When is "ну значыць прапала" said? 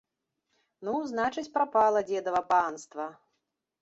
0.87-2.03